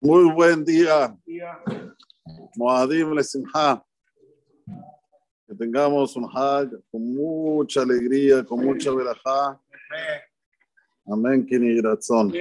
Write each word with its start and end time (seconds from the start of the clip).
Muy 0.00 0.32
buen 0.32 0.64
día. 0.64 1.12
Moadim 2.54 3.12
Lesimha. 3.14 3.84
Que 5.44 5.54
tengamos 5.56 6.14
un 6.14 6.24
Hag 6.32 6.70
con 6.88 7.14
mucha 7.14 7.82
alegría, 7.82 8.44
con 8.44 8.64
mucha 8.64 8.92
verajá. 8.92 9.60
Amén, 11.04 11.44
Kini 11.44 11.74
Gratzón. 11.80 12.32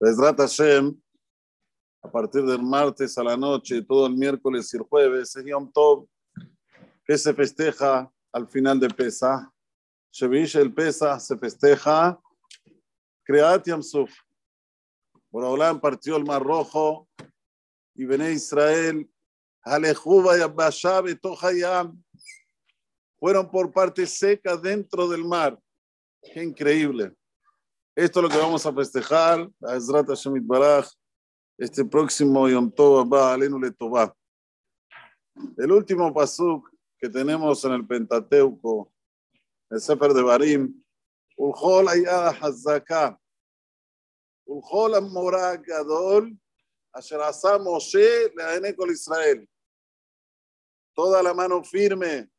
Bezrat 0.00 0.38
Hashem, 0.38 0.98
a 2.02 2.10
partir 2.10 2.44
del 2.44 2.62
martes 2.62 3.18
a 3.18 3.22
la 3.22 3.36
noche, 3.36 3.82
todo 3.82 4.06
el 4.06 4.16
miércoles 4.16 4.72
y 4.72 4.78
el 4.78 4.84
jueves, 4.84 5.36
es 5.36 5.44
Yom 5.44 5.70
Tov, 5.70 6.06
que 7.04 7.18
se 7.18 7.34
festeja 7.34 8.10
al 8.32 8.48
final 8.48 8.80
de 8.80 8.88
Pesach. 8.88 9.50
Shevish 10.10 10.56
el 10.56 10.72
Pesach 10.72 11.20
se 11.20 11.36
festeja 11.36 12.18
Creat 13.24 13.66
Yam 13.66 13.82
Suf. 15.34 15.42
Boraholam 15.42 15.80
partió 15.80 16.16
el 16.16 16.24
Mar 16.24 16.42
Rojo 16.42 17.08
y 17.94 18.04
Bené 18.04 18.32
Israel, 18.32 19.08
Alejuba 19.62 20.38
y 20.38 20.40
Abbashab 20.40 21.08
y 21.08 21.18
fueron 23.18 23.50
por 23.50 23.72
parte 23.72 24.06
seca 24.06 24.56
dentro 24.56 25.08
del 25.08 25.24
mar. 25.24 25.58
Qué 26.22 26.42
increíble. 26.42 27.12
Esto 27.96 28.20
es 28.20 28.22
lo 28.24 28.28
que 28.28 28.38
vamos 28.38 28.66
a 28.66 28.72
festejar, 28.72 29.48
a 29.62 29.76
Ezrat 29.76 30.06
Hashem 30.08 30.46
Baraj, 30.46 30.88
este 31.58 31.84
próximo 31.84 32.48
Yom 32.48 32.70
Tov 32.70 33.00
Abba, 33.00 33.32
Alenu. 33.32 33.60
El 35.56 35.72
último 35.72 36.12
pasuk 36.12 36.68
que 36.98 37.08
tenemos 37.08 37.64
en 37.64 37.72
el 37.72 37.86
Pentateuco, 37.86 38.92
el 39.70 39.80
Sefer 39.80 40.12
de 40.12 40.22
Barim, 40.22 40.84
Ulhol 41.36 41.88
Hazaka, 42.40 43.18
Toda 50.94 51.22
la 51.22 51.34
mano 51.34 51.64
firme, 51.64 52.30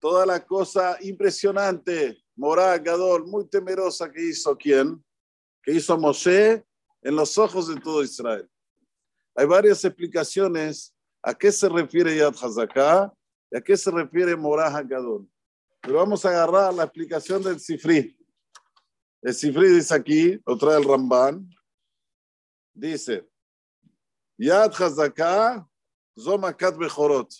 toda 0.00 0.26
la 0.26 0.44
cosa 0.44 0.98
impresionante, 1.00 2.24
Morá 2.36 2.76
Gadol, 2.78 3.26
muy 3.26 3.46
temerosa 3.46 4.10
que 4.10 4.22
hizo 4.22 4.56
quién? 4.56 5.04
Que 5.62 5.72
hizo 5.72 5.96
Moshe 5.96 6.64
en 7.02 7.14
los 7.14 7.38
ojos 7.38 7.68
de 7.68 7.80
todo 7.80 8.02
Israel. 8.02 8.48
Hay 9.36 9.46
varias 9.46 9.84
explicaciones 9.84 10.94
a 11.22 11.32
qué 11.32 11.52
se 11.52 11.68
refiere 11.68 12.16
Yad 12.16 12.34
Hazaká 12.34 13.12
y 13.50 13.56
a 13.56 13.60
qué 13.60 13.76
se 13.76 13.90
refiere 13.90 14.36
Morá 14.36 14.70
Gadol. 14.82 15.28
Pero 15.80 15.98
vamos 15.98 16.24
a 16.24 16.30
agarrar 16.30 16.74
la 16.74 16.84
explicación 16.84 17.42
del 17.42 17.60
Sifri. 17.60 18.16
El 19.24 19.32
Sifri 19.32 19.68
dice 19.68 19.94
aquí, 19.94 20.38
lo 20.44 20.58
trae 20.58 20.76
el 20.76 20.84
Ramban, 20.84 21.48
dice, 22.74 23.26
Yad 24.36 24.70
Hazaká, 24.70 25.66
Zomakat 26.14 26.76
Bechorot. 26.76 27.32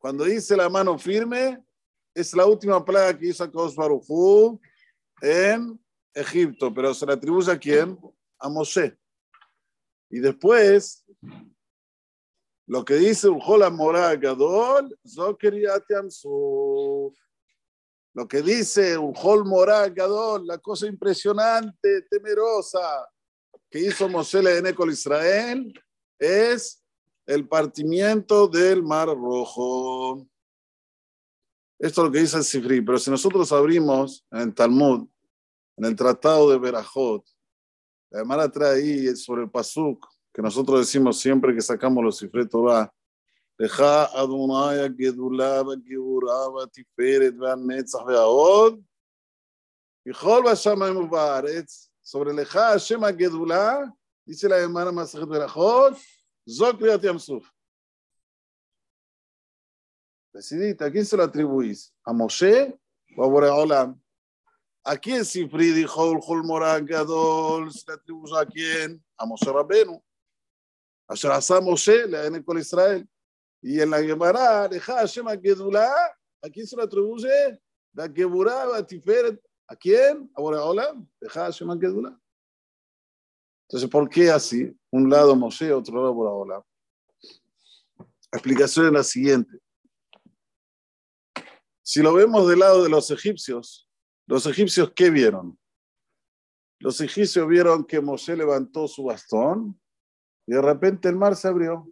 Cuando 0.00 0.24
dice 0.24 0.56
la 0.56 0.68
mano 0.68 0.98
firme, 0.98 1.64
es 2.12 2.34
la 2.34 2.44
última 2.44 2.84
plaga 2.84 3.16
que 3.16 3.28
hizo 3.28 3.44
Akadosh 3.44 3.76
Barujú 3.76 4.60
en 5.22 5.80
Egipto, 6.12 6.74
pero 6.74 6.92
se 6.92 7.06
le 7.06 7.12
atribuye 7.12 7.52
a 7.52 7.58
quién? 7.58 7.96
A 8.40 8.48
Moshe. 8.48 8.98
Y 10.10 10.18
después, 10.18 11.04
lo 12.66 12.84
que 12.84 12.94
dice 12.94 13.28
Ujola 13.28 13.70
Morá 13.70 14.16
Gadol, 14.16 14.98
Lo 18.12 18.26
que 18.26 18.42
dice 18.42 18.98
Ujol 18.98 19.44
Morá 19.44 19.88
Gadol, 19.88 20.46
la 20.46 20.58
cosa 20.58 20.86
impresionante, 20.86 22.02
temerosa 22.10 23.08
que 23.70 23.78
hizo 23.78 24.08
Moshe 24.08 24.38
en 24.40 24.66
Ecol 24.66 24.90
Israel, 24.90 25.72
es 26.18 26.82
el 27.24 27.46
partimiento 27.46 28.48
del 28.48 28.82
Mar 28.82 29.08
Rojo. 29.08 30.26
Esto 31.78 32.02
es 32.02 32.06
lo 32.06 32.12
que 32.12 32.18
dice 32.18 32.36
el 32.36 32.44
Sifri, 32.44 32.80
pero 32.80 32.98
si 32.98 33.10
nosotros 33.10 33.52
abrimos 33.52 34.26
en 34.32 34.40
el 34.40 34.54
Talmud, 34.54 35.08
en 35.76 35.84
el 35.84 35.94
Tratado 35.94 36.50
de 36.50 36.58
Berajot, 36.58 37.24
la 38.10 38.50
trae 38.50 38.82
ahí 38.82 39.16
sobre 39.16 39.44
el 39.44 39.50
Pasuk, 39.50 40.04
que 40.34 40.42
nosotros 40.42 40.80
decimos 40.80 41.18
siempre 41.18 41.54
que 41.54 41.60
sacamos 41.60 42.02
los 42.02 42.18
Sifri 42.18 42.48
Torah, 42.48 42.92
Deja 43.60 44.06
Adonai 44.18 44.88
Gedulá, 44.88 45.62
Geburá, 45.84 46.66
Tiferet, 46.72 47.34
Netzach, 47.58 48.06
Veaod, 48.06 48.80
y 50.02 50.12
Jol 50.14 50.44
Bashamayim 50.44 51.10
Baaretz, 51.10 51.90
sobre 52.00 52.32
Leja 52.32 52.70
Hashem 52.70 53.02
Gedulá, 53.18 53.94
dice 54.24 54.48
la 54.48 54.56
hermana 54.56 54.90
Masachet 54.90 55.28
Berajot, 55.28 55.94
Zok 56.48 56.78
Kriat 56.78 57.02
Yamsuf. 57.02 57.46
Decidite, 60.32 60.82
¿a 60.82 60.90
quién 60.90 61.04
se 61.04 61.14
lo 61.14 61.24
atribuís? 61.24 61.92
¿A 62.02 62.14
Moshe 62.14 62.80
o 63.14 63.24
a 63.24 63.28
Boreolam? 63.28 64.00
¿A 64.82 64.96
quién 64.96 65.22
Sifri 65.22 65.72
dijo 65.72 66.12
el 66.12 66.20
Holmorán 66.26 66.86
Gadol? 66.86 67.70
¿Se 67.70 67.84
le 67.88 67.92
atribuye 67.92 68.38
a 68.38 68.46
quién? 68.46 69.04
A 69.18 69.26
Moshe 69.26 69.52
Rabenu. 69.52 70.02
A 71.06 71.14
Sharasa 71.14 71.60
Moshe, 71.60 72.06
le 72.06 72.24
en 72.24 72.36
el 72.36 72.58
Israel. 72.58 73.06
Y 73.62 73.80
en 73.80 73.90
la 73.90 74.02
Gemara, 74.02 74.68
deja 74.68 74.94
Hashem 74.94 75.28
a 75.28 75.36
Gedulá, 75.36 75.92
¿a 76.42 76.48
quién 76.48 76.66
se 76.66 76.76
lo 76.76 76.82
atribuye? 76.82 77.60
La 77.92 78.08
Geburá, 78.08 78.76
a 78.76 78.86
Tiferet. 78.86 79.40
¿A 79.68 79.76
quién? 79.76 80.28
A 80.34 80.40
Boreolam. 80.40 81.08
Deja 81.20 81.44
Hashem 81.44 81.70
a 81.70 81.78
Gedulá. 81.78 82.18
Entonces, 83.68 83.88
¿por 83.88 84.08
qué 84.08 84.30
así? 84.30 84.76
Un 84.90 85.08
lado 85.08 85.36
Moshe, 85.36 85.72
otro 85.72 85.94
lado 85.94 86.12
Boreolam. 86.12 86.62
La 88.32 88.38
explicación 88.38 88.86
es 88.86 88.92
la 88.92 89.04
siguiente. 89.04 89.60
Si 91.82 92.02
lo 92.02 92.14
vemos 92.14 92.48
del 92.48 92.60
lado 92.60 92.82
de 92.82 92.88
los 92.88 93.10
egipcios, 93.10 93.88
los 94.26 94.46
egipcios, 94.46 94.92
¿qué 94.94 95.10
vieron? 95.10 95.58
Los 96.78 97.00
egipcios 97.00 97.46
vieron 97.46 97.84
que 97.84 98.00
Moshe 98.00 98.36
levantó 98.36 98.88
su 98.88 99.04
bastón 99.04 99.80
y 100.46 100.52
de 100.52 100.62
repente 100.62 101.08
el 101.08 101.16
mar 101.16 101.36
se 101.36 101.46
abrió. 101.46 101.88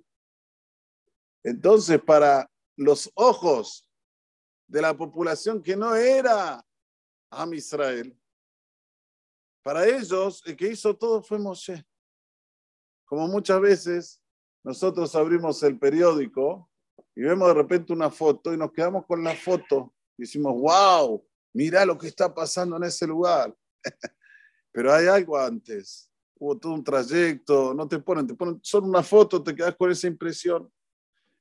Entonces, 1.49 1.99
para 2.03 2.51
los 2.77 3.11
ojos 3.15 3.89
de 4.67 4.83
la 4.83 4.95
población 4.95 5.63
que 5.63 5.75
no 5.77 5.95
era 5.95 6.63
Am 7.31 7.55
Israel, 7.55 8.15
para 9.63 9.87
ellos 9.87 10.43
el 10.45 10.55
que 10.55 10.69
hizo 10.69 10.95
todo 10.95 11.23
fue 11.23 11.39
Moshe. 11.39 11.83
Como 13.07 13.27
muchas 13.29 13.61
veces 13.63 14.21
nosotros 14.63 15.15
abrimos 15.15 15.63
el 15.63 15.79
periódico 15.79 16.71
y 17.17 17.23
vemos 17.23 17.49
de 17.49 17.55
repente 17.55 17.95
una 17.95 18.11
foto 18.11 18.53
y 18.53 18.59
nos 18.59 18.71
quedamos 18.71 19.07
con 19.07 19.25
la 19.25 19.35
foto 19.35 19.95
y 20.19 20.25
decimos, 20.25 20.53
wow, 20.53 21.27
mira 21.55 21.87
lo 21.87 21.97
que 21.97 22.09
está 22.09 22.35
pasando 22.35 22.77
en 22.77 22.85
ese 22.85 23.07
lugar. 23.07 23.57
Pero 24.71 24.93
hay 24.93 25.07
algo 25.07 25.39
antes, 25.39 26.13
hubo 26.39 26.59
todo 26.59 26.75
un 26.75 26.85
trayecto, 26.85 27.73
no 27.73 27.89
te 27.89 27.99
ponen, 27.99 28.27
te 28.27 28.35
ponen 28.35 28.61
solo 28.63 28.87
una 28.87 29.03
foto, 29.03 29.43
te 29.43 29.55
quedas 29.55 29.75
con 29.77 29.91
esa 29.91 30.07
impresión. 30.07 30.71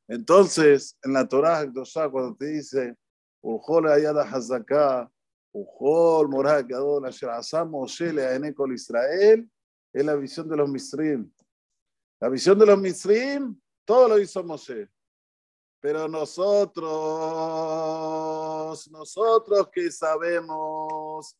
Entonces, 0.07 0.97
en 1.03 1.13
la 1.13 1.27
Torah, 1.27 1.69
cuando 2.09 2.35
te 2.35 2.45
dice, 2.45 2.95
Ujol 3.41 3.87
ayada 3.87 4.23
hazaká, 4.23 5.11
Ujol 5.51 6.29
morah 6.29 6.61
gadol 6.61 7.05
asher 7.05 7.29
asa 7.29 7.65
Moshe 7.65 8.13
le'aene 8.13 8.53
kol 8.53 8.73
Israel, 8.73 9.49
es 9.91 10.05
la 10.05 10.15
visión 10.15 10.47
de 10.47 10.55
los 10.55 10.69
Misrim. 10.69 11.29
La 12.19 12.29
visión 12.29 12.57
de 12.57 12.65
los 12.65 12.79
Misrim, 12.79 13.59
todo 13.85 14.07
lo 14.07 14.19
hizo 14.19 14.43
Moshe. 14.43 14.89
Pero 15.79 16.07
nosotros, 16.07 16.87
nosotros 18.89 19.69
que 19.71 19.91
sabemos 19.91 21.35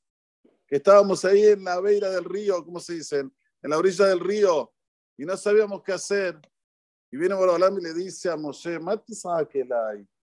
que 0.68 0.76
estábamos 0.76 1.24
ahí 1.26 1.46
en 1.46 1.64
la 1.64 1.80
beira 1.80 2.10
del 2.10 2.26
río, 2.26 2.64
¿cómo 2.64 2.80
se 2.80 2.96
dice? 2.96 3.20
En 3.20 3.70
la 3.70 3.78
orilla 3.78 4.06
del 4.06 4.20
río, 4.20 4.74
y 5.18 5.26
no 5.26 5.36
sabíamos 5.38 5.82
qué 5.82 5.94
hacer. 5.94 6.40
Y 7.12 7.18
viene 7.18 7.36
Borolam 7.36 7.78
y 7.80 7.82
le 7.82 7.94
dice 7.94 8.30
a 8.30 8.36
Moshe, 8.36 8.80
¿qué 9.50 9.64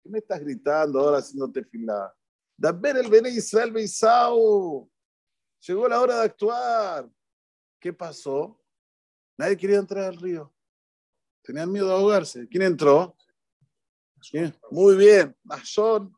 me 0.04 0.18
estás 0.18 0.40
gritando 0.40 1.00
ahora 1.00 1.18
haciéndote 1.18 1.64
filar? 1.64 2.14
ver 2.56 2.96
el 2.96 3.08
Bene 3.08 3.30
Israel 3.30 3.72
Beisau. 3.72 4.88
Llegó 5.60 5.88
la 5.88 6.00
hora 6.00 6.18
de 6.20 6.24
actuar. 6.26 7.10
¿Qué 7.80 7.92
pasó? 7.92 8.60
Nadie 9.36 9.56
quería 9.56 9.78
entrar 9.78 10.04
al 10.04 10.16
río. 10.16 10.52
Tenían 11.42 11.70
miedo 11.70 11.86
de 11.86 11.94
ahogarse. 11.94 12.48
¿Quién 12.48 12.62
entró? 12.62 13.16
Muy 14.70 14.96
bien, 14.96 15.36
Nashon. 15.44 16.12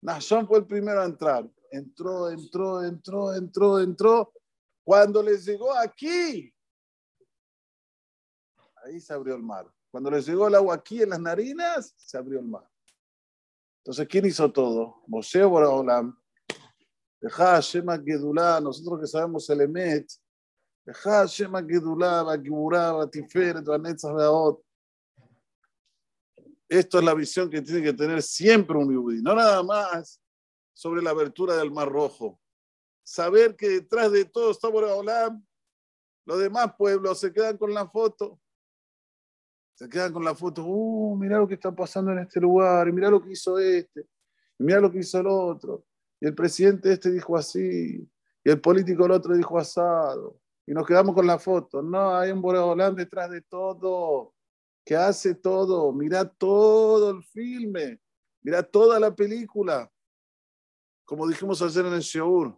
Nashon 0.00 0.46
fue 0.46 0.58
el 0.58 0.66
primero 0.66 1.00
a 1.00 1.04
entrar. 1.04 1.48
Entró, 1.70 2.30
entró, 2.30 2.82
entró, 2.82 3.34
entró, 3.34 3.80
entró. 3.80 4.32
Cuando 4.82 5.22
les 5.22 5.44
llegó 5.44 5.72
aquí, 5.74 6.52
ahí 8.84 9.00
se 9.00 9.12
abrió 9.12 9.34
el 9.34 9.42
mar. 9.42 9.70
Cuando 9.90 10.10
les 10.10 10.26
llegó 10.26 10.48
el 10.48 10.54
agua 10.54 10.74
aquí 10.76 11.02
en 11.02 11.10
las 11.10 11.20
narinas, 11.20 11.94
se 11.96 12.16
abrió 12.16 12.38
el 12.38 12.46
mar. 12.46 12.68
Entonces, 13.78 14.06
¿quién 14.08 14.26
hizo 14.26 14.50
todo? 14.52 15.02
Moshe 15.06 15.42
Boraholam. 15.42 16.16
Deja 17.20 17.60
Shema 17.60 17.98
Gedulá, 17.98 18.60
nosotros 18.60 19.00
que 19.00 19.06
sabemos 19.06 19.48
el 19.50 19.60
Emet, 19.60 20.10
Esto 26.68 26.98
es 26.98 27.04
la 27.04 27.14
visión 27.14 27.50
que 27.50 27.60
tiene 27.60 27.82
que 27.82 27.92
tener 27.92 28.22
siempre 28.22 28.78
un 28.78 28.92
yudí, 28.92 29.20
no 29.20 29.34
nada 29.34 29.62
más 29.62 30.20
sobre 30.72 31.02
la 31.02 31.10
abertura 31.10 31.56
del 31.56 31.70
Mar 31.70 31.90
Rojo. 31.90 32.40
Saber 33.02 33.54
que 33.54 33.68
detrás 33.68 34.10
de 34.12 34.24
todo 34.24 34.50
está 34.52 34.68
Boreolam, 34.68 35.44
los 36.24 36.38
demás 36.38 36.74
pueblos 36.78 37.20
se 37.20 37.32
quedan 37.32 37.58
con 37.58 37.74
la 37.74 37.86
foto. 37.88 38.40
Se 39.80 39.88
quedan 39.88 40.12
con 40.12 40.22
la 40.22 40.34
foto, 40.34 40.62
uh, 40.62 41.16
mira 41.16 41.38
lo 41.38 41.48
que 41.48 41.54
está 41.54 41.74
pasando 41.74 42.12
en 42.12 42.18
este 42.18 42.38
lugar, 42.38 42.86
y 42.86 42.92
mira 42.92 43.08
lo 43.08 43.18
que 43.18 43.32
hizo 43.32 43.58
este, 43.58 44.02
y 44.58 44.62
mira 44.62 44.78
lo 44.78 44.92
que 44.92 44.98
hizo 44.98 45.18
el 45.20 45.26
otro. 45.26 45.86
Y 46.20 46.26
el 46.26 46.34
presidente 46.34 46.92
este 46.92 47.10
dijo 47.10 47.34
así, 47.34 48.06
y 48.44 48.50
el 48.50 48.60
político 48.60 49.06
el 49.06 49.12
otro 49.12 49.34
dijo 49.34 49.58
asado. 49.58 50.38
Y 50.66 50.74
nos 50.74 50.86
quedamos 50.86 51.14
con 51.14 51.26
la 51.26 51.38
foto. 51.38 51.80
No, 51.80 52.14
hay 52.14 52.30
un 52.30 52.42
Boreolán 52.42 52.94
detrás 52.94 53.30
de 53.30 53.40
todo, 53.40 54.34
que 54.84 54.94
hace 54.94 55.34
todo. 55.34 55.90
Mira 55.94 56.28
todo 56.28 57.12
el 57.12 57.24
filme, 57.24 58.02
mira 58.42 58.62
toda 58.62 59.00
la 59.00 59.14
película. 59.14 59.90
Como 61.06 61.26
dijimos 61.26 61.62
ayer 61.62 61.86
en 61.86 61.94
el 61.94 62.02
show, 62.02 62.54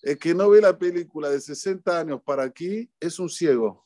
el 0.00 0.18
que 0.18 0.34
no 0.34 0.48
ve 0.48 0.62
la 0.62 0.78
película 0.78 1.28
de 1.28 1.42
60 1.42 2.00
años 2.00 2.22
para 2.22 2.42
aquí 2.42 2.90
es 2.98 3.18
un 3.18 3.28
ciego. 3.28 3.84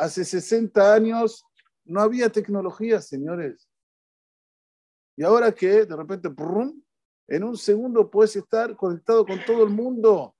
Hace 0.00 0.24
60 0.24 0.94
años 0.94 1.44
no 1.84 2.00
había 2.00 2.30
tecnología, 2.30 3.02
señores. 3.02 3.68
Y 5.14 5.22
ahora 5.22 5.52
que 5.52 5.84
de 5.84 5.94
repente, 5.94 6.30
en 7.28 7.44
un 7.44 7.54
segundo 7.58 8.10
puedes 8.10 8.34
estar 8.34 8.74
conectado 8.76 9.26
con 9.26 9.44
todo 9.44 9.62
el 9.62 9.68
mundo, 9.68 10.34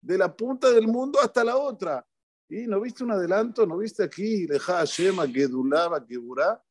de 0.00 0.16
la 0.16 0.34
punta 0.34 0.70
del 0.70 0.88
mundo 0.88 1.20
hasta 1.20 1.44
la 1.44 1.58
otra. 1.58 2.06
¿Y 2.48 2.66
no 2.66 2.80
viste 2.80 3.04
un 3.04 3.10
adelanto? 3.10 3.66
¿No 3.66 3.76
viste 3.76 4.02
aquí? 4.02 4.46
Leja 4.46 4.82
Shema, 4.86 5.28
Gedulaba, 5.28 6.02
Geburá. 6.06 6.62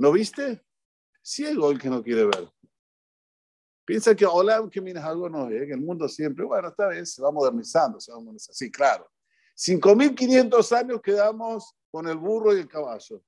¿No 0.00 0.10
viste? 0.10 0.64
Ciego 1.22 1.70
el 1.70 1.78
que 1.78 1.88
no 1.88 2.02
quiere 2.02 2.24
ver. 2.24 2.50
Piensa 3.84 4.12
que 4.16 4.26
hola, 4.26 4.68
que 4.68 4.80
miras 4.80 5.04
algo 5.04 5.28
no 5.28 5.48
es, 5.48 5.66
que 5.66 5.74
el 5.74 5.80
mundo 5.80 6.08
siempre, 6.08 6.44
bueno, 6.44 6.66
esta 6.66 6.88
vez 6.88 7.14
se 7.14 7.22
va 7.22 7.30
modernizando, 7.30 8.00
se 8.00 8.10
va 8.10 8.18
modernizando. 8.18 8.54
Sí, 8.56 8.72
claro. 8.72 9.08
5.500 9.56 10.76
años 10.76 11.00
quedamos 11.02 11.74
con 11.90 12.06
el 12.08 12.16
burro 12.16 12.54
y 12.54 12.60
el 12.60 12.68
caballo. 12.68 13.22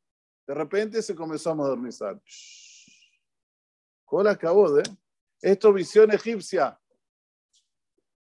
De 0.46 0.54
repente 0.54 1.02
se 1.02 1.14
comenzó 1.14 1.50
a 1.50 1.54
modernizar. 1.54 2.20
¿Cómo 4.04 4.28
acabó 4.28 4.70
de? 4.72 4.82
Esto 5.40 5.72
visión 5.72 6.10
egipcia. 6.12 6.78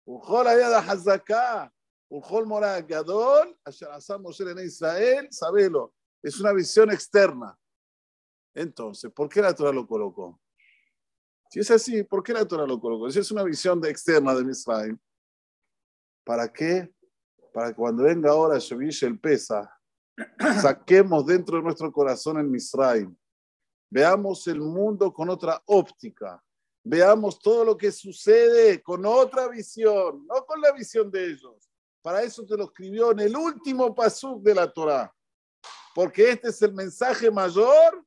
Ujol 0.06 0.48
Ayada 0.48 0.80
Hazaká, 0.80 1.74
Ujol 2.10 2.46
Morah 2.46 2.82
Gadol, 2.82 3.58
en 3.66 4.60
Israel, 4.60 5.28
sabelo. 5.32 5.94
Es 6.22 6.40
una 6.40 6.54
visión 6.54 6.92
externa. 6.92 7.58
Entonces, 8.54 9.12
¿por 9.12 9.30
qué 9.30 9.42
la 9.42 9.54
Torah 9.54 9.72
lo 9.72 9.88
colocó? 9.88 10.40
Si 11.50 11.60
es 11.60 11.72
así, 11.72 12.04
¿por 12.04 12.24
qué 12.24 12.34
la 12.34 12.48
Torah 12.48 12.66
lo 12.66 12.80
colocó? 12.80 13.10
Si 13.10 13.20
es 13.20 13.32
una 13.32 13.44
visión 13.44 13.84
externa 13.86 14.34
de 14.36 14.50
Israel, 14.50 15.00
¿para 16.24 16.52
qué? 16.52 16.94
Para 17.54 17.74
cuando 17.74 18.04
venga 18.04 18.32
ahora 18.32 18.58
Shevish 18.58 19.04
el 19.04 19.20
Pesa, 19.20 19.72
saquemos 20.62 21.26
dentro 21.26 21.58
de 21.58 21.64
nuestro 21.64 21.92
corazón 21.92 22.38
el 22.40 22.56
Israel. 22.56 23.16
Veamos 23.90 24.48
el 24.48 24.60
mundo 24.60 25.14
con 25.14 25.30
otra 25.30 25.62
óptica 25.68 26.44
veamos 26.84 27.40
todo 27.40 27.64
lo 27.64 27.78
que 27.78 27.92
sucede 27.92 28.82
con 28.82 29.06
otra 29.06 29.48
visión, 29.48 30.28
no 30.28 30.46
con 30.46 30.60
la 30.62 30.72
visión 30.74 31.10
de 31.10 31.28
ellos. 31.28 31.70
Para 32.02 32.22
eso 32.22 32.46
te 32.46 32.58
lo 32.58 32.66
escribió 32.66 33.12
en 33.12 33.22
el 33.22 33.36
último 33.36 33.96
pasuk 33.96 34.44
de 34.44 34.56
la 34.56 34.72
Torá, 34.72 35.14
porque 35.96 36.32
este 36.32 36.50
es 36.50 36.62
el 36.62 36.74
mensaje 36.74 37.32
mayor 37.32 38.06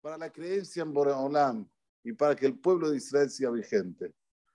para 0.00 0.18
la 0.18 0.30
creencia 0.30 0.82
en 0.82 0.92
Boreolam 0.92 1.68
y 2.02 2.12
para 2.12 2.34
que 2.34 2.46
el 2.46 2.58
pueblo 2.58 2.90
de 2.90 2.96
Israel 2.96 3.30
sea 3.30 3.50
vigente. 3.50 4.12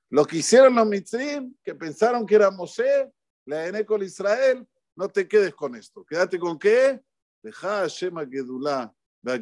Lo 0.09 0.25
que 0.25 0.37
hicieron 0.37 0.75
los 0.75 0.85
mitzrim, 0.85 1.55
que 1.63 1.73
pensaron 1.73 2.25
que 2.25 2.35
era 2.35 2.51
Moshe, 2.51 3.11
la 3.45 3.67
ené 3.67 3.85
con 3.85 4.01
Israel, 4.03 4.67
no 4.95 5.09
te 5.09 5.27
quedes 5.27 5.53
con 5.53 5.75
esto. 5.75 6.05
Quédate 6.05 6.39
con 6.39 6.57
qué? 6.57 7.01
Deja 7.41 7.81
Hashem 7.81 8.17
a 8.17 8.25
Gedulá, 8.25 8.93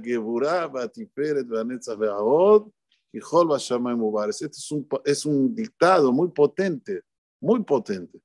Geburá, 0.03 0.67
Batiferet, 0.67 1.47
Banetzah, 1.47 1.95
Beahod, 1.95 2.71
y 3.13 3.19
Este 3.19 4.45
es 4.45 4.71
un, 4.71 4.87
es 5.03 5.25
un 5.25 5.53
dictado 5.53 6.11
muy 6.13 6.29
potente, 6.29 7.01
muy 7.41 7.63
potente. 7.63 8.21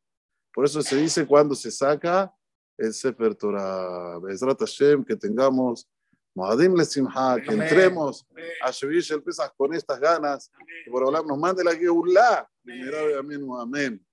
Por 0.55 0.65
eso 0.65 0.81
se 0.81 0.97
dice 0.97 1.27
cuando 1.27 1.55
se 1.55 1.71
saca 1.71 2.33
el 2.79 2.93
Sefer 2.95 3.35
Torah. 3.35 4.19
Bezrat 4.21 4.61
Hashem, 4.61 5.05
que 5.05 5.17
tengamos 5.17 5.89
Moadim 6.35 6.77
Simha, 6.85 7.37
que 7.43 7.53
entremos 7.53 8.25
a 8.63 8.71
Shevish 8.71 9.13
el 9.13 9.23
Pesach 9.23 9.53
con 9.57 9.75
estas 9.75 9.99
ganas, 9.99 10.51
que 10.85 10.91
por 10.91 11.05
hablar 11.05 11.25
nos 11.27 11.39
mande 11.39 11.65
la 11.65 11.75
Geulah. 11.75 12.49
Amén, 13.19 13.49
amén. 13.59 14.07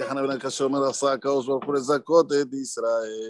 Déjame 0.00 0.22
ver 0.22 0.30
el 0.30 0.38
caso 0.38 0.64
de 0.64 0.70
Marasaka, 0.70 1.30
os 1.30 1.44
por 1.44 1.76
el 1.76 1.84
Zacote 1.84 2.46
de 2.46 2.56
Israel. 2.56 3.18